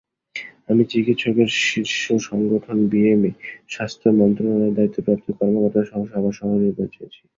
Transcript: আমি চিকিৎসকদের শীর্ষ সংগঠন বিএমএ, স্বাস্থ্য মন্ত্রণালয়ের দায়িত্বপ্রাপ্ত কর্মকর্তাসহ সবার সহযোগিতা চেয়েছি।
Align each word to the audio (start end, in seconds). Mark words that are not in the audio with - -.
আমি 0.69 0.83
চিকিৎসকদের 0.91 1.49
শীর্ষ 1.63 1.97
সংগঠন 2.29 2.77
বিএমএ, 2.91 3.31
স্বাস্থ্য 3.69 4.07
মন্ত্রণালয়ের 4.19 4.75
দায়িত্বপ্রাপ্ত 4.77 5.27
কর্মকর্তাসহ 5.39 5.99
সবার 6.11 6.33
সহযোগিতা 6.39 6.85
চেয়েছি। 6.87 7.21